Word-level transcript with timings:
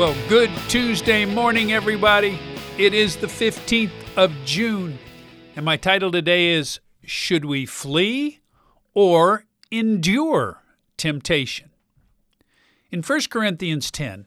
Well, 0.00 0.16
good 0.30 0.50
Tuesday 0.66 1.26
morning, 1.26 1.72
everybody. 1.72 2.38
It 2.78 2.94
is 2.94 3.16
the 3.16 3.26
15th 3.26 3.90
of 4.16 4.32
June, 4.46 4.98
and 5.54 5.62
my 5.62 5.76
title 5.76 6.10
today 6.10 6.54
is 6.54 6.80
Should 7.04 7.44
We 7.44 7.66
Flee 7.66 8.40
or 8.94 9.44
Endure 9.70 10.62
Temptation? 10.96 11.68
In 12.90 13.02
1 13.02 13.20
Corinthians 13.28 13.90
10, 13.90 14.24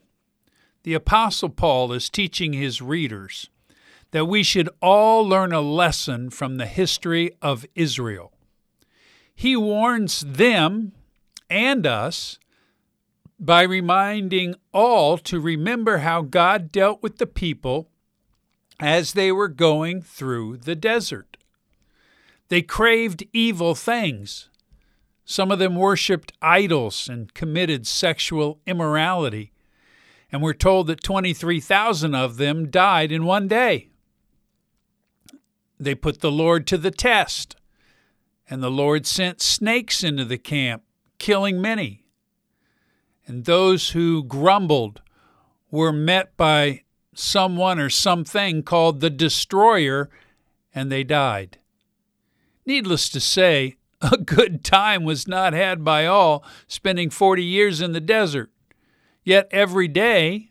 the 0.83 0.93
Apostle 0.93 1.49
Paul 1.49 1.91
is 1.91 2.07
teaching 2.07 2.53
his 2.53 2.79
readers 2.79 3.49
that 4.11 4.25
we 4.25 4.43
should 4.43 4.69
all 4.79 5.27
learn 5.27 5.53
a 5.53 5.61
lesson 5.61 6.29
from 6.29 6.57
the 6.57 6.67
history 6.67 7.31
of 7.41 7.65
Israel. 7.73 8.31
He 9.33 9.55
warns 9.55 10.21
them 10.21 10.91
and 11.49 11.87
us 11.87 12.37
by 13.43 13.61
reminding 13.63 14.55
all 14.71 15.17
to 15.17 15.37
remember 15.37 15.97
how 15.97 16.21
God 16.21 16.71
dealt 16.71 17.03
with 17.03 17.17
the 17.17 17.27
people 17.27 17.89
as 18.79 19.13
they 19.13 19.33
were 19.33 19.49
going 19.49 20.01
through 20.01 20.57
the 20.57 20.75
desert. 20.75 21.35
They 22.47 22.61
craved 22.61 23.25
evil 23.33 23.75
things. 23.75 24.49
Some 25.25 25.51
of 25.51 25.59
them 25.59 25.75
worshiped 25.75 26.31
idols 26.41 27.09
and 27.09 27.33
committed 27.33 27.85
sexual 27.85 28.61
immorality. 28.65 29.51
And 30.31 30.41
we're 30.41 30.53
told 30.53 30.87
that 30.87 31.03
23,000 31.03 32.15
of 32.15 32.37
them 32.37 32.69
died 32.69 33.11
in 33.11 33.25
one 33.25 33.49
day. 33.49 33.89
They 35.77 35.95
put 35.95 36.21
the 36.21 36.31
Lord 36.31 36.65
to 36.67 36.77
the 36.77 36.91
test, 36.91 37.57
and 38.49 38.63
the 38.63 38.71
Lord 38.71 39.05
sent 39.05 39.41
snakes 39.41 40.01
into 40.01 40.23
the 40.23 40.37
camp, 40.37 40.83
killing 41.19 41.59
many. 41.59 42.02
And 43.25 43.45
those 43.45 43.91
who 43.91 44.23
grumbled 44.23 45.01
were 45.71 45.93
met 45.93 46.35
by 46.37 46.83
someone 47.15 47.79
or 47.79 47.89
something 47.89 48.63
called 48.63 48.99
the 48.99 49.09
destroyer, 49.09 50.09
and 50.73 50.91
they 50.91 51.03
died. 51.03 51.57
Needless 52.65 53.09
to 53.09 53.19
say, 53.19 53.75
a 54.01 54.17
good 54.17 54.63
time 54.63 55.03
was 55.03 55.27
not 55.27 55.53
had 55.53 55.83
by 55.83 56.05
all, 56.05 56.43
spending 56.67 57.09
40 57.09 57.43
years 57.43 57.81
in 57.81 57.93
the 57.93 58.01
desert. 58.01 58.51
Yet 59.23 59.47
every 59.51 59.87
day, 59.87 60.49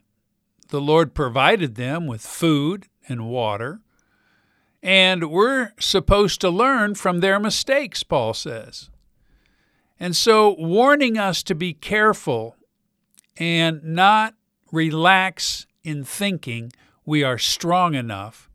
the 0.69 0.81
Lord 0.81 1.15
provided 1.15 1.75
them 1.75 2.07
with 2.07 2.23
food 2.23 2.87
and 3.07 3.29
water. 3.29 3.81
And 4.83 5.31
we're 5.31 5.73
supposed 5.79 6.41
to 6.41 6.51
learn 6.51 6.95
from 6.95 7.21
their 7.21 7.39
mistakes, 7.39 8.03
Paul 8.03 8.35
says. 8.35 8.89
And 10.01 10.17
so, 10.17 10.57
warning 10.59 11.19
us 11.19 11.43
to 11.45 11.55
be 11.55 11.75
careful 11.75 12.57
and 13.37 13.83
not 13.83 14.35
relax 14.71 15.67
in 15.83 16.05
thinking 16.05 16.73
we 17.05 17.23
are 17.23 17.39
strong 17.39 17.95
enough. 17.95 18.49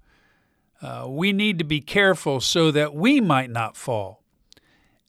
Uh, 0.81 1.05
we 1.07 1.33
need 1.33 1.57
to 1.57 1.65
be 1.65 1.81
careful 1.81 2.39
so 2.39 2.71
that 2.71 2.93
we 2.93 3.19
might 3.19 3.49
not 3.49 3.75
fall. 3.75 4.23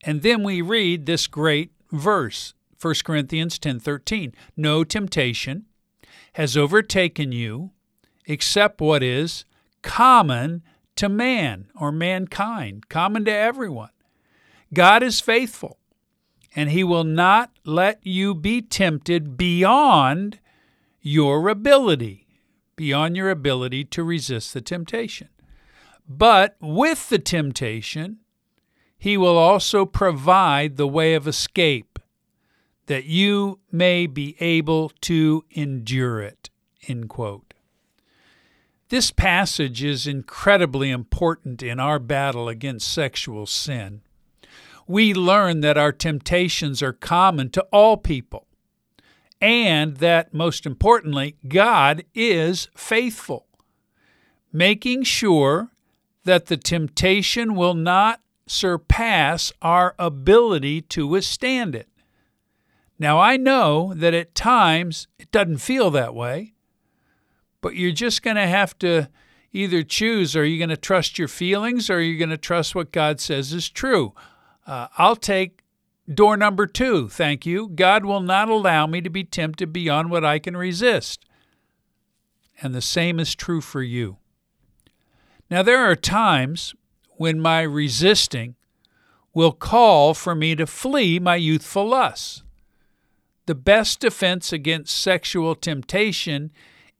And 0.02 0.22
then 0.22 0.42
we 0.42 0.62
read 0.62 1.06
this 1.06 1.27
great 1.27 1.72
verse, 1.92 2.55
1 2.80 3.05
Corinthians 3.05 3.58
10:13. 3.58 4.34
No 4.56 4.84
temptation 4.84 5.66
has 6.34 6.56
overtaken 6.56 7.32
you 7.32 7.72
except 8.27 8.80
what 8.80 9.03
is 9.03 9.44
common 9.82 10.62
to 10.97 11.08
man 11.08 11.70
or 11.75 11.92
mankind, 11.92 12.88
common 12.88 13.25
to 13.25 13.32
everyone. 13.32 13.91
God 14.72 15.03
is 15.03 15.20
faithful, 15.20 15.78
and 16.59 16.73
he 16.73 16.83
will 16.83 17.05
not 17.05 17.53
let 17.64 18.05
you 18.05 18.34
be 18.34 18.61
tempted 18.61 19.37
beyond 19.37 20.41
your 21.00 21.49
ability, 21.49 22.27
beyond 22.75 23.16
your 23.16 23.31
ability 23.31 23.84
to 23.84 24.03
resist 24.03 24.53
the 24.53 24.60
temptation. 24.60 25.28
But 26.09 26.56
with 26.60 27.10
the 27.10 27.21
temptation, 27.21 28.16
he 28.99 29.16
will 29.16 29.38
also 29.38 29.87
provide 29.87 30.77
the 30.77 30.88
way 30.88 31.15
of 31.15 31.28
escape 31.28 32.00
that 32.87 33.05
you 33.05 33.61
may 33.71 34.09
be 34.09 34.34
able 34.41 34.91
to 35.03 35.44
endure 35.53 36.21
it. 36.21 36.50
End 36.88 37.09
quote. 37.09 37.55
This 38.88 39.12
passage 39.12 39.84
is 39.84 40.09
incredibly 40.09 40.91
important 40.91 41.62
in 41.62 41.78
our 41.78 42.00
battle 42.00 42.49
against 42.49 42.93
sexual 42.93 43.47
sin. 43.47 44.03
We 44.88 45.15
learn 45.15 45.60
that 45.60 45.78
our 45.78 45.93
temptations 45.93 46.82
are 46.82 46.94
common 46.94 47.50
to 47.50 47.62
all 47.71 47.99
people, 47.99 48.47
and 49.41 49.99
that, 49.99 50.34
most 50.34 50.66
importantly, 50.66 51.37
God 51.47 52.04
is 52.15 52.69
faithful, 52.75 53.47
making 54.53 55.04
sure 55.04 55.71
that 56.25 56.47
the 56.47 56.56
temptation 56.56 57.54
will 57.54 57.75
not 57.75 58.21
surpass 58.47 59.53
our 59.60 59.94
ability 59.99 60.81
to 60.81 61.06
withstand 61.06 61.75
it. 61.75 61.88
Now, 62.99 63.20
I 63.20 63.37
know 63.37 63.93
that 63.94 64.15
at 64.15 64.34
times 64.34 65.06
it 65.19 65.31
doesn't 65.31 65.59
feel 65.59 65.91
that 65.91 66.15
way, 66.15 66.55
but 67.60 67.76
you're 67.76 67.93
just 67.93 68.22
going 68.22 68.37
to 68.37 68.47
have 68.47 68.76
to 68.78 69.09
either 69.53 69.82
choose 69.82 70.34
are 70.34 70.44
you 70.44 70.59
going 70.59 70.69
to 70.69 70.76
trust 70.76 71.19
your 71.19 71.28
feelings 71.28 71.88
or 71.88 71.97
are 71.97 72.00
you 72.00 72.19
going 72.19 72.31
to 72.31 72.37
trust 72.37 72.75
what 72.75 72.93
God 72.93 73.20
says 73.20 73.53
is 73.53 73.69
true? 73.69 74.15
Uh, 74.69 74.89
I'll 74.99 75.17
take 75.17 75.62
door 76.12 76.37
number 76.37 76.67
two, 76.67 77.09
thank 77.09 77.47
you. 77.47 77.69
God 77.69 78.05
will 78.05 78.21
not 78.21 78.51
allow 78.51 78.87
me 78.87 79.01
to 79.01 79.09
be 79.09 79.25
tempted 79.25 79.73
beyond 79.73 80.11
what 80.11 80.27
I 80.27 80.39
can 80.39 80.56
resist. 80.56 81.25
And 82.61 82.75
the 82.75 82.83
same 82.83 83.19
is 83.19 83.34
true 83.34 83.62
for 83.62 83.83
you. 83.83 84.19
Now, 85.51 85.62
there 85.62 85.91
are 85.91 85.97
times 85.97 86.75
when 87.17 87.41
my 87.41 87.62
resisting 87.62 88.56
will 89.33 89.53
call 89.53 90.12
for 90.12 90.34
me 90.34 90.55
to 90.56 90.67
flee 90.67 91.19
my 91.19 91.37
youthful 91.37 91.89
lusts. 91.89 92.43
The 93.47 93.55
best 93.55 94.00
defense 94.00 94.53
against 94.53 94.95
sexual 94.95 95.55
temptation 95.55 96.50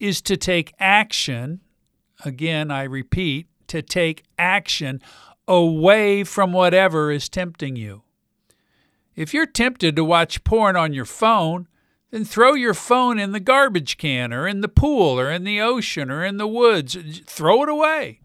is 0.00 0.23
to 0.23 0.39
take 0.39 0.73
action. 0.79 1.61
Again, 2.25 2.71
I 2.71 2.85
repeat, 2.85 3.49
to 3.67 3.83
take 3.83 4.25
action 4.39 5.03
away 5.48 6.22
from 6.22 6.53
whatever 6.53 7.10
is 7.10 7.28
tempting 7.28 7.75
you. 7.75 8.03
If 9.16 9.34
you're 9.34 9.47
tempted 9.47 9.97
to 9.97 10.04
watch 10.04 10.44
porn 10.44 10.76
on 10.76 10.92
your 10.92 11.06
phone, 11.06 11.66
then 12.10 12.25
throw 12.25 12.54
your 12.54 12.75
phone 12.75 13.19
in 13.19 13.32
the 13.32 13.41
garbage 13.41 13.97
can 13.97 14.32
or 14.32 14.47
in 14.47 14.60
the 14.60 14.69
pool 14.69 15.19
or 15.19 15.31
in 15.32 15.44
the 15.44 15.60
ocean 15.60 16.10
or 16.10 16.25
in 16.25 16.37
the 16.37 16.47
woods. 16.47 16.97
Throw 17.26 17.62
it 17.62 17.69
away. 17.69 18.20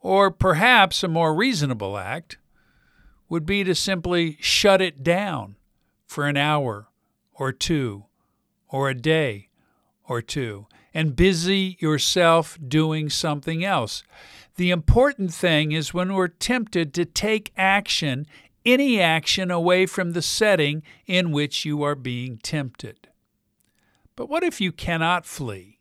Or 0.00 0.30
perhaps 0.30 1.02
a 1.02 1.08
more 1.08 1.34
reasonable 1.34 1.96
act 1.96 2.36
would 3.28 3.46
be 3.46 3.64
to 3.64 3.74
simply 3.74 4.36
shut 4.40 4.82
it 4.82 5.02
down 5.02 5.56
for 6.06 6.26
an 6.26 6.36
hour 6.36 6.88
or 7.34 7.52
two 7.52 8.04
or 8.68 8.88
a 8.88 8.94
day 8.94 9.47
or 10.08 10.22
two 10.22 10.66
and 10.94 11.14
busy 11.14 11.76
yourself 11.80 12.58
doing 12.66 13.10
something 13.10 13.64
else. 13.64 14.02
The 14.56 14.70
important 14.70 15.32
thing 15.32 15.70
is 15.72 15.94
when 15.94 16.14
we're 16.14 16.28
tempted 16.28 16.92
to 16.94 17.04
take 17.04 17.52
action, 17.56 18.26
any 18.64 19.00
action 19.00 19.50
away 19.50 19.86
from 19.86 20.12
the 20.12 20.22
setting 20.22 20.82
in 21.06 21.30
which 21.30 21.64
you 21.64 21.82
are 21.82 21.94
being 21.94 22.38
tempted. 22.38 23.08
But 24.16 24.28
what 24.28 24.42
if 24.42 24.60
you 24.60 24.72
cannot 24.72 25.26
flee? 25.26 25.78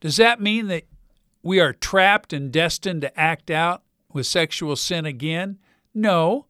Does 0.00 0.18
that 0.18 0.40
mean 0.40 0.66
that 0.66 0.84
we 1.42 1.60
are 1.60 1.72
trapped 1.72 2.34
and 2.34 2.52
destined 2.52 3.00
to 3.02 3.18
act 3.18 3.50
out 3.50 3.82
with 4.12 4.26
sexual 4.26 4.76
sin 4.76 5.06
again? 5.06 5.58
No, 5.94 6.46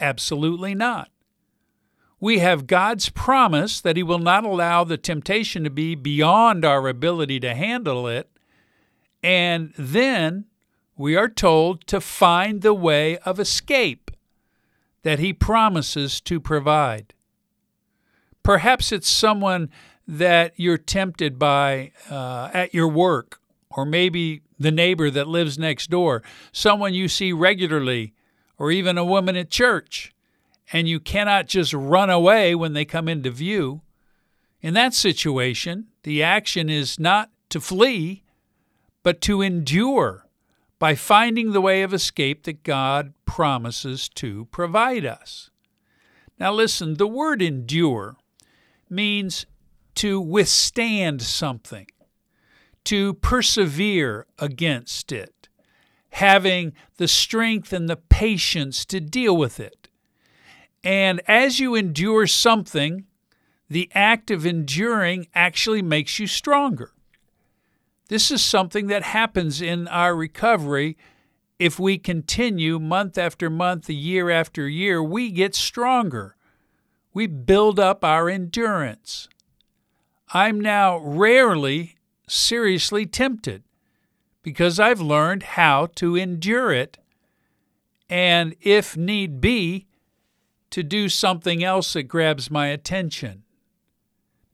absolutely 0.00 0.74
not. 0.74 1.10
We 2.18 2.38
have 2.38 2.66
God's 2.66 3.10
promise 3.10 3.80
that 3.80 3.96
He 3.96 4.02
will 4.02 4.18
not 4.18 4.44
allow 4.44 4.84
the 4.84 4.96
temptation 4.96 5.64
to 5.64 5.70
be 5.70 5.94
beyond 5.94 6.64
our 6.64 6.88
ability 6.88 7.40
to 7.40 7.54
handle 7.54 8.06
it. 8.06 8.30
And 9.22 9.72
then 9.76 10.46
we 10.96 11.16
are 11.16 11.28
told 11.28 11.86
to 11.88 12.00
find 12.00 12.62
the 12.62 12.74
way 12.74 13.18
of 13.18 13.38
escape 13.38 14.10
that 15.02 15.18
He 15.18 15.32
promises 15.32 16.20
to 16.22 16.40
provide. 16.40 17.12
Perhaps 18.42 18.92
it's 18.92 19.08
someone 19.08 19.70
that 20.08 20.52
you're 20.56 20.78
tempted 20.78 21.38
by 21.38 21.92
uh, 22.08 22.50
at 22.54 22.72
your 22.72 22.88
work 22.88 23.40
or 23.70 23.84
maybe 23.84 24.42
the 24.58 24.70
neighbor 24.70 25.10
that 25.10 25.28
lives 25.28 25.58
next 25.58 25.90
door, 25.90 26.22
someone 26.50 26.94
you 26.94 27.08
see 27.08 27.32
regularly, 27.32 28.14
or 28.58 28.70
even 28.70 28.96
a 28.96 29.04
woman 29.04 29.36
at 29.36 29.50
church, 29.50 30.14
and 30.72 30.88
you 30.88 31.00
cannot 31.00 31.46
just 31.46 31.72
run 31.72 32.10
away 32.10 32.54
when 32.54 32.72
they 32.72 32.84
come 32.84 33.08
into 33.08 33.30
view. 33.30 33.82
In 34.60 34.74
that 34.74 34.94
situation, 34.94 35.86
the 36.02 36.22
action 36.22 36.68
is 36.68 36.98
not 36.98 37.30
to 37.50 37.60
flee, 37.60 38.24
but 39.02 39.20
to 39.22 39.42
endure 39.42 40.26
by 40.78 40.94
finding 40.94 41.52
the 41.52 41.60
way 41.60 41.82
of 41.82 41.94
escape 41.94 42.44
that 42.44 42.62
God 42.62 43.14
promises 43.24 44.08
to 44.10 44.46
provide 44.46 45.06
us. 45.06 45.50
Now, 46.38 46.52
listen, 46.52 46.94
the 46.94 47.06
word 47.06 47.40
endure 47.40 48.16
means 48.90 49.46
to 49.96 50.20
withstand 50.20 51.22
something, 51.22 51.86
to 52.84 53.14
persevere 53.14 54.26
against 54.38 55.12
it, 55.12 55.48
having 56.10 56.72
the 56.98 57.08
strength 57.08 57.72
and 57.72 57.88
the 57.88 57.96
patience 57.96 58.84
to 58.86 59.00
deal 59.00 59.36
with 59.36 59.58
it. 59.58 59.85
And 60.86 61.20
as 61.26 61.58
you 61.58 61.74
endure 61.74 62.28
something, 62.28 63.06
the 63.68 63.90
act 63.92 64.30
of 64.30 64.46
enduring 64.46 65.26
actually 65.34 65.82
makes 65.82 66.20
you 66.20 66.28
stronger. 66.28 66.92
This 68.08 68.30
is 68.30 68.40
something 68.40 68.86
that 68.86 69.02
happens 69.02 69.60
in 69.60 69.88
our 69.88 70.14
recovery. 70.14 70.96
If 71.58 71.80
we 71.80 71.98
continue 71.98 72.78
month 72.78 73.18
after 73.18 73.50
month, 73.50 73.90
year 73.90 74.30
after 74.30 74.68
year, 74.68 75.02
we 75.02 75.32
get 75.32 75.56
stronger. 75.56 76.36
We 77.12 77.26
build 77.26 77.80
up 77.80 78.04
our 78.04 78.28
endurance. 78.28 79.28
I'm 80.32 80.60
now 80.60 80.98
rarely 80.98 81.96
seriously 82.28 83.06
tempted 83.06 83.64
because 84.40 84.78
I've 84.78 85.00
learned 85.00 85.42
how 85.42 85.86
to 85.96 86.14
endure 86.14 86.72
it 86.72 86.98
and, 88.08 88.54
if 88.60 88.96
need 88.96 89.40
be, 89.40 89.88
to 90.70 90.82
do 90.82 91.08
something 91.08 91.62
else 91.62 91.92
that 91.92 92.04
grabs 92.04 92.50
my 92.50 92.68
attention. 92.68 93.42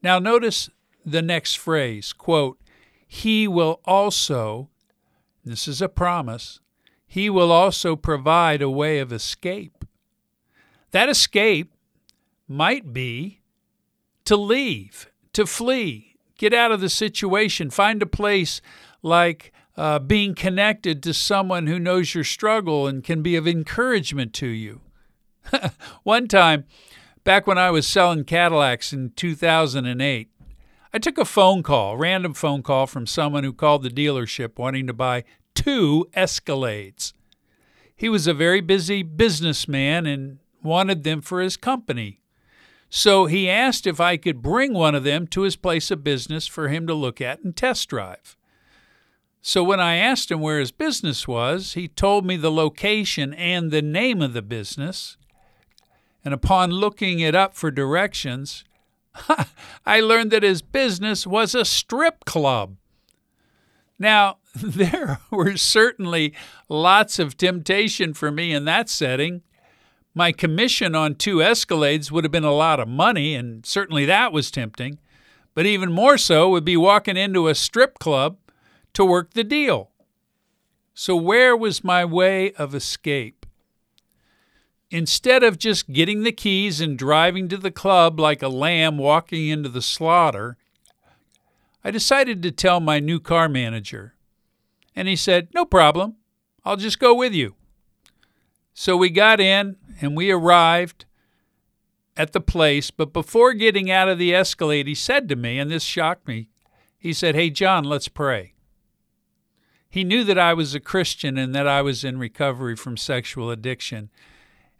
Now, 0.03 0.19
notice 0.19 0.69
the 1.05 1.23
next 1.23 1.56
phrase 1.56 2.12
quote, 2.12 2.59
He 3.06 3.49
will 3.49 3.81
also, 3.85 4.69
this 5.44 5.67
is 5.69 5.81
a 5.81 5.88
promise, 5.88 6.61
He 7.06 7.31
will 7.31 7.53
also 7.53 7.97
provide 7.97 8.62
a 8.62 8.70
way 8.70 8.99
of 8.99 9.12
escape. 9.12 9.85
That 10.91 11.09
escape 11.09 11.73
might 12.47 12.93
be 12.93 13.41
to 14.25 14.37
leave, 14.37 15.11
to 15.32 15.47
flee, 15.47 16.17
get 16.37 16.53
out 16.53 16.73
of 16.73 16.81
the 16.81 16.88
situation, 16.88 17.70
find 17.70 18.03
a 18.03 18.06
place 18.06 18.61
like 19.03 19.53
uh, 19.76 19.99
being 19.99 20.35
connected 20.35 21.03
to 21.03 21.14
someone 21.14 21.67
who 21.67 21.79
knows 21.79 22.14
your 22.14 22.25
struggle 22.25 22.87
and 22.87 23.03
can 23.03 23.23
be 23.23 23.37
of 23.37 23.49
encouragement 23.49 24.32
to 24.35 24.47
you. 24.47 24.81
One 26.02 26.28
time, 26.28 26.64
back 27.24 27.46
when 27.46 27.58
I 27.58 27.70
was 27.70 27.86
selling 27.86 28.24
Cadillacs 28.24 28.92
in 28.92 29.10
2008, 29.10 30.28
I 30.94 30.98
took 30.98 31.18
a 31.18 31.24
phone 31.24 31.62
call, 31.62 31.96
random 31.96 32.34
phone 32.34 32.62
call 32.62 32.86
from 32.86 33.06
someone 33.06 33.44
who 33.44 33.52
called 33.52 33.82
the 33.82 33.88
dealership 33.88 34.58
wanting 34.58 34.86
to 34.86 34.92
buy 34.92 35.24
two 35.54 36.06
Escalades. 36.14 37.12
He 37.96 38.08
was 38.08 38.26
a 38.26 38.34
very 38.34 38.60
busy 38.60 39.02
businessman 39.02 40.06
and 40.06 40.38
wanted 40.62 41.04
them 41.04 41.20
for 41.20 41.40
his 41.40 41.56
company. 41.56 42.20
So 42.90 43.24
he 43.24 43.48
asked 43.48 43.86
if 43.86 44.00
I 44.00 44.18
could 44.18 44.42
bring 44.42 44.74
one 44.74 44.94
of 44.94 45.04
them 45.04 45.26
to 45.28 45.42
his 45.42 45.56
place 45.56 45.90
of 45.90 46.04
business 46.04 46.46
for 46.46 46.68
him 46.68 46.86
to 46.86 46.94
look 46.94 47.22
at 47.22 47.42
and 47.42 47.56
test 47.56 47.88
drive. 47.88 48.36
So 49.40 49.64
when 49.64 49.80
I 49.80 49.96
asked 49.96 50.30
him 50.30 50.40
where 50.40 50.60
his 50.60 50.72
business 50.72 51.26
was, 51.26 51.72
he 51.72 51.88
told 51.88 52.26
me 52.26 52.36
the 52.36 52.52
location 52.52 53.32
and 53.34 53.70
the 53.70 53.82
name 53.82 54.20
of 54.20 54.34
the 54.34 54.42
business 54.42 55.16
and 56.24 56.32
upon 56.32 56.70
looking 56.70 57.20
it 57.20 57.34
up 57.34 57.54
for 57.54 57.70
directions, 57.70 58.64
I 59.86 60.00
learned 60.00 60.30
that 60.30 60.42
his 60.42 60.62
business 60.62 61.26
was 61.26 61.54
a 61.54 61.64
strip 61.64 62.24
club. 62.24 62.76
Now, 63.98 64.38
there 64.54 65.20
were 65.30 65.56
certainly 65.56 66.34
lots 66.69 67.19
of 67.19 67.36
temptation 67.36 68.14
for 68.14 68.30
me 68.30 68.52
in 68.52 68.64
that 68.66 68.88
setting. 68.88 69.42
My 70.14 70.32
commission 70.32 70.94
on 70.94 71.14
two 71.14 71.36
Escalades 71.36 72.10
would 72.10 72.25
have 72.25 72.32
been 72.32 72.44
a 72.44 72.52
lot 72.52 72.80
of 72.80 72.88
money, 72.88 73.34
and 73.34 73.64
certainly 73.64 74.04
that 74.04 74.32
was 74.32 74.50
tempting. 74.50 74.98
But 75.54 75.66
even 75.66 75.92
more 75.92 76.18
so 76.18 76.48
would 76.50 76.64
be 76.64 76.76
walking 76.76 77.16
into 77.16 77.48
a 77.48 77.54
strip 77.54 77.98
club 77.98 78.38
to 78.94 79.04
work 79.04 79.32
the 79.32 79.44
deal. 79.44 79.90
So, 80.94 81.16
where 81.16 81.56
was 81.56 81.82
my 81.82 82.04
way 82.04 82.52
of 82.52 82.75
escape? 82.75 83.41
Instead 84.92 85.42
of 85.42 85.56
just 85.56 85.90
getting 85.90 86.22
the 86.22 86.30
keys 86.30 86.78
and 86.78 86.98
driving 86.98 87.48
to 87.48 87.56
the 87.56 87.70
club 87.70 88.20
like 88.20 88.42
a 88.42 88.48
lamb 88.48 88.98
walking 88.98 89.48
into 89.48 89.70
the 89.70 89.80
slaughter, 89.80 90.58
I 91.82 91.90
decided 91.90 92.42
to 92.42 92.50
tell 92.52 92.78
my 92.78 93.00
new 93.00 93.18
car 93.18 93.48
manager. 93.48 94.14
And 94.94 95.08
he 95.08 95.16
said, 95.16 95.48
No 95.54 95.64
problem. 95.64 96.16
I'll 96.62 96.76
just 96.76 96.98
go 96.98 97.14
with 97.14 97.32
you. 97.32 97.54
So 98.74 98.94
we 98.94 99.08
got 99.08 99.40
in 99.40 99.76
and 100.02 100.14
we 100.14 100.30
arrived 100.30 101.06
at 102.14 102.34
the 102.34 102.40
place. 102.42 102.90
But 102.90 103.14
before 103.14 103.54
getting 103.54 103.90
out 103.90 104.10
of 104.10 104.18
the 104.18 104.34
Escalade, 104.34 104.86
he 104.86 104.94
said 104.94 105.26
to 105.30 105.36
me, 105.36 105.58
and 105.58 105.70
this 105.70 105.84
shocked 105.84 106.28
me, 106.28 106.50
he 106.98 107.14
said, 107.14 107.34
Hey, 107.34 107.48
John, 107.48 107.84
let's 107.84 108.08
pray. 108.08 108.52
He 109.88 110.04
knew 110.04 110.22
that 110.24 110.38
I 110.38 110.52
was 110.52 110.74
a 110.74 110.80
Christian 110.80 111.38
and 111.38 111.54
that 111.54 111.66
I 111.66 111.80
was 111.80 112.04
in 112.04 112.18
recovery 112.18 112.76
from 112.76 112.98
sexual 112.98 113.50
addiction. 113.50 114.10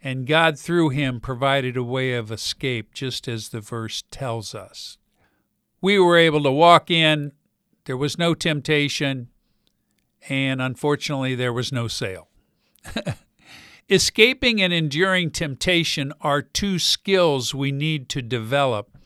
And 0.05 0.27
God, 0.27 0.59
through 0.59 0.89
him, 0.89 1.21
provided 1.21 1.77
a 1.77 1.83
way 1.83 2.11
of 2.13 2.29
escape, 2.29 2.93
just 2.93 3.27
as 3.29 3.49
the 3.49 3.61
verse 3.61 4.03
tells 4.11 4.53
us. 4.53 4.97
We 5.79 5.97
were 5.97 6.17
able 6.17 6.43
to 6.43 6.51
walk 6.51 6.91
in, 6.91 7.31
there 7.85 7.95
was 7.95 8.17
no 8.17 8.33
temptation, 8.33 9.29
and 10.27 10.61
unfortunately, 10.61 11.35
there 11.35 11.53
was 11.53 11.71
no 11.71 11.87
sale. 11.87 12.27
Escaping 13.89 14.61
and 14.61 14.73
enduring 14.73 15.31
temptation 15.31 16.11
are 16.19 16.41
two 16.41 16.79
skills 16.79 17.55
we 17.55 17.71
need 17.71 18.09
to 18.09 18.21
develop. 18.21 18.97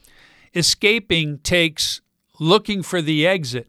Escaping 0.54 1.38
takes 1.38 2.00
looking 2.40 2.82
for 2.82 3.00
the 3.00 3.26
exit 3.26 3.68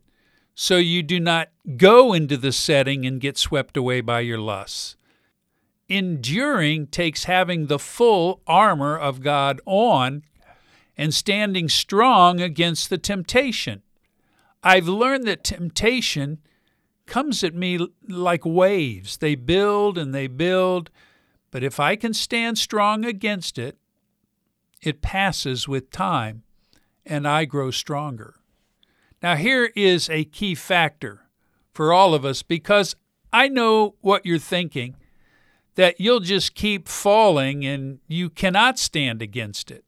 so 0.56 0.78
you 0.78 1.02
do 1.02 1.20
not 1.20 1.50
go 1.78 2.14
into 2.14 2.38
the 2.38 2.52
setting 2.52 3.06
and 3.06 3.22
get 3.22 3.38
swept 3.38 3.78
away 3.78 4.02
by 4.02 4.20
your 4.20 4.38
lusts. 4.38 4.96
Enduring 5.89 6.88
takes 6.88 7.24
having 7.24 7.65
the 7.65 7.80
full 7.80 8.41
armor 8.45 8.95
of 8.95 9.21
God 9.21 9.59
on 9.65 10.24
and 10.95 11.13
standing 11.13 11.68
strong 11.68 12.39
against 12.39 12.89
the 12.89 12.97
temptation. 13.00 13.81
I've 14.63 14.88
learned 14.88 15.25
that 15.25 15.44
temptation 15.44 16.39
comes 17.07 17.44
at 17.44 17.56
me 17.56 17.88
like 18.07 18.45
waves. 18.45 19.18
They 19.18 19.33
build 19.33 19.97
and 19.97 20.13
they 20.13 20.27
build, 20.27 20.91
but 21.50 21.63
if 21.63 21.80
I 21.80 21.95
can 21.95 22.13
stand 22.13 22.60
strong 22.60 23.03
against 23.03 23.58
it, 23.58 23.77
it 24.81 25.01
passes 25.01 25.67
with 25.67 25.89
time 25.89 26.43
and 27.05 27.27
I 27.27 27.46
grow 27.46 27.72
stronger. 27.72 28.36
Now, 29.24 29.36
here 29.36 29.72
is 29.75 30.10
a 30.10 30.24
key 30.24 30.53
factor 30.53 31.25
for 31.74 31.91
all 31.91 32.13
of 32.13 32.24
us 32.24 32.43
because 32.43 32.96
I 33.34 33.48
know 33.48 33.96
what 34.01 34.25
you're 34.25 34.38
thinking 34.38 34.96
that 35.79 35.98
you'll 35.98 36.19
just 36.19 36.55
keep 36.55 36.89
falling 36.89 37.65
and 37.65 38.00
you 38.05 38.29
cannot 38.29 38.77
stand 38.77 39.21
against 39.21 39.71
it. 39.71 39.86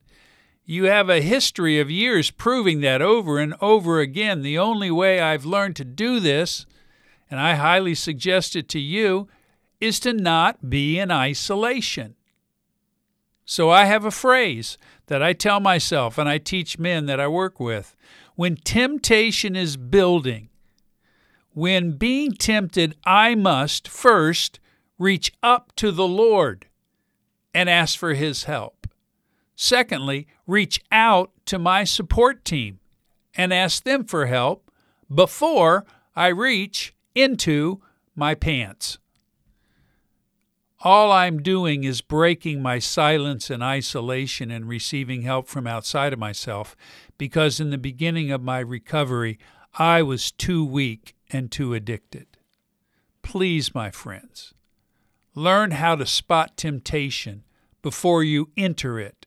You 0.64 0.86
have 0.86 1.10
a 1.10 1.20
history 1.20 1.82
of 1.82 1.92
years 1.92 2.32
proving 2.32 2.80
that 2.80 3.02
over 3.02 3.40
and 3.40 3.54
over 3.60 4.00
again. 4.00 4.42
The 4.42 4.58
only 4.58 4.90
way 4.90 5.20
I've 5.20 5.44
learned 5.44 5.76
to 5.76 5.84
do 5.84 6.22
this, 6.22 6.66
and 7.30 7.42
I 7.42 7.56
highly 7.56 7.94
suggest 7.94 8.56
it 8.56 8.70
to 8.70 8.80
you, 8.80 9.28
is 9.82 10.00
to 10.00 10.14
not 10.14 10.70
be 10.70 10.98
in 10.98 11.12
isolation. 11.12 12.16
So 13.44 13.70
I 13.70 13.84
have 13.84 14.06
a 14.06 14.12
phrase 14.12 14.78
that 15.08 15.22
I 15.22 15.34
tell 15.34 15.60
myself 15.60 16.18
and 16.18 16.30
I 16.30 16.38
teach 16.38 16.80
men 16.80 17.06
that 17.08 17.20
I 17.20 17.28
work 17.28 17.60
with. 17.60 17.98
When 18.36 18.56
temptation 18.56 19.58
is 19.58 19.76
building, 19.76 20.48
when 21.52 21.98
being 21.98 22.32
tempted, 22.32 22.96
I 23.04 23.36
must 23.36 23.90
first 23.90 24.62
reach 25.02 25.34
up 25.42 25.76
to 25.76 25.92
the 25.92 26.08
Lord 26.08 26.68
and 27.56 27.68
ask 27.68 27.98
for 27.98 28.14
His 28.14 28.44
help. 28.44 28.88
Secondly, 29.56 30.28
reach 30.46 30.80
out 30.92 31.32
to 31.48 31.58
my 31.58 31.84
support 31.84 32.46
team 32.46 32.80
and 33.36 33.52
ask 33.52 33.84
them 33.84 34.04
for 34.06 34.28
help 34.28 34.70
before 35.14 35.86
I 36.16 36.28
reach 36.28 36.94
into 37.16 37.82
my 38.16 38.36
pants. 38.36 39.00
All 40.84 41.12
I'm 41.12 41.42
doing 41.42 41.84
is 41.84 42.02
breaking 42.02 42.62
my 42.62 42.78
silence 42.80 43.50
and 43.50 43.64
isolation 43.64 44.52
and 44.52 44.68
receiving 44.68 45.24
help 45.24 45.48
from 45.48 45.66
outside 45.66 46.14
of 46.14 46.20
myself 46.20 46.76
because 47.18 47.60
in 47.60 47.72
the 47.72 47.78
beginning 47.78 48.32
of 48.32 48.42
my 48.42 48.60
recovery, 48.60 49.40
I 49.78 50.04
was 50.04 50.32
too 50.32 50.64
weak 50.64 51.16
and 51.32 51.52
too 51.52 51.74
addicted. 51.74 52.26
Please, 53.22 53.76
my 53.76 53.92
friends, 53.92 54.54
Learn 55.36 55.72
how 55.72 55.96
to 55.96 56.06
spot 56.06 56.58
temptation 56.58 57.44
before 57.82 58.24
you 58.24 58.50
enter 58.58 59.00
it 59.00 59.26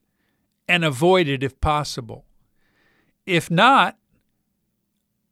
and 0.68 0.84
avoid 0.84 1.28
it 1.28 1.42
if 1.42 1.60
possible. 1.60 2.24
If 3.26 3.50
not, 3.50 3.96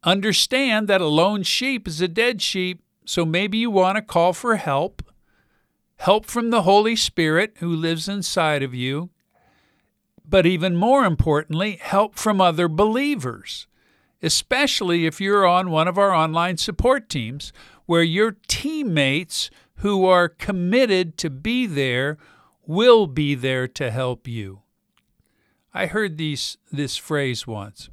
understand 0.02 0.88
that 0.88 1.00
a 1.00 1.06
lone 1.06 1.42
sheep 1.42 1.86
is 1.86 2.00
a 2.00 2.08
dead 2.08 2.40
sheep, 2.42 2.82
so 3.04 3.24
maybe 3.24 3.58
you 3.58 3.70
want 3.70 3.96
to 3.96 4.02
call 4.02 4.32
for 4.32 4.56
help. 4.56 5.02
Help 5.96 6.26
from 6.26 6.50
the 6.50 6.62
Holy 6.62 6.96
Spirit 6.96 7.54
who 7.58 7.68
lives 7.68 8.08
inside 8.08 8.62
of 8.62 8.74
you. 8.74 9.10
but 10.32 10.46
even 10.46 10.74
more 10.74 11.04
importantly, 11.04 11.76
help 11.80 12.14
from 12.14 12.40
other 12.40 12.66
believers, 12.66 13.66
especially 14.22 15.04
if 15.04 15.20
you're 15.20 15.46
on 15.46 15.70
one 15.70 15.86
of 15.86 15.98
our 15.98 16.10
online 16.10 16.56
support 16.56 17.08
teams 17.10 17.52
where 17.84 18.02
your 18.02 18.36
teammates 18.48 19.50
who 19.82 20.06
are 20.06 20.28
committed 20.28 21.18
to 21.18 21.28
be 21.28 21.66
there 21.66 22.16
will 22.64 23.08
be 23.08 23.34
there 23.34 23.66
to 23.66 23.90
help 23.90 24.28
you. 24.28 24.60
I 25.74 25.86
heard 25.86 26.18
these, 26.18 26.56
this 26.70 26.96
phrase 26.96 27.48
once 27.48 27.90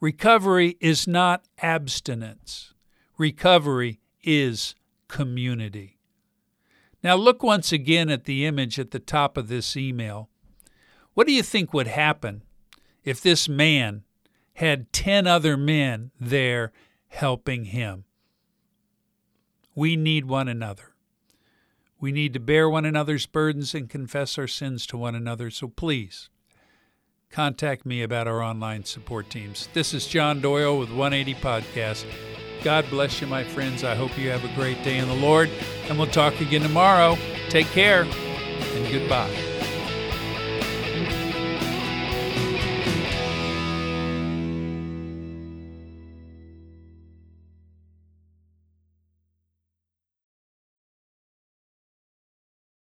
recovery 0.00 0.76
is 0.80 1.08
not 1.08 1.46
abstinence, 1.62 2.74
recovery 3.16 4.00
is 4.22 4.74
community. 5.08 5.98
Now, 7.02 7.16
look 7.16 7.42
once 7.42 7.72
again 7.72 8.10
at 8.10 8.24
the 8.24 8.44
image 8.44 8.78
at 8.78 8.90
the 8.90 9.00
top 9.00 9.38
of 9.38 9.48
this 9.48 9.74
email. 9.78 10.28
What 11.14 11.26
do 11.26 11.32
you 11.32 11.42
think 11.42 11.72
would 11.72 11.86
happen 11.86 12.42
if 13.02 13.18
this 13.18 13.48
man 13.48 14.02
had 14.54 14.92
10 14.92 15.26
other 15.26 15.56
men 15.56 16.10
there 16.20 16.70
helping 17.08 17.64
him? 17.66 18.04
We 19.74 19.96
need 19.96 20.26
one 20.26 20.48
another. 20.48 20.94
We 22.00 22.12
need 22.12 22.34
to 22.34 22.40
bear 22.40 22.68
one 22.68 22.84
another's 22.84 23.26
burdens 23.26 23.74
and 23.74 23.88
confess 23.88 24.36
our 24.36 24.48
sins 24.48 24.86
to 24.88 24.96
one 24.96 25.14
another. 25.14 25.50
So 25.50 25.68
please 25.68 26.28
contact 27.30 27.86
me 27.86 28.02
about 28.02 28.28
our 28.28 28.42
online 28.42 28.84
support 28.84 29.30
teams. 29.30 29.68
This 29.72 29.94
is 29.94 30.06
John 30.06 30.40
Doyle 30.40 30.78
with 30.78 30.90
180 30.90 31.34
Podcast. 31.40 32.04
God 32.62 32.84
bless 32.90 33.20
you, 33.20 33.26
my 33.26 33.44
friends. 33.44 33.82
I 33.82 33.94
hope 33.94 34.16
you 34.18 34.30
have 34.30 34.44
a 34.44 34.54
great 34.54 34.82
day 34.84 34.98
in 34.98 35.08
the 35.08 35.14
Lord, 35.14 35.48
and 35.88 35.98
we'll 35.98 36.06
talk 36.08 36.40
again 36.40 36.62
tomorrow. 36.62 37.16
Take 37.48 37.66
care 37.68 38.02
and 38.02 38.92
goodbye. 38.92 39.51